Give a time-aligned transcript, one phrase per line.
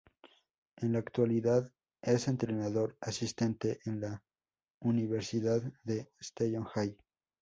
[0.77, 4.23] En la actualidad es entrenador asistente en la
[4.79, 6.97] Universidad de Seton Hall.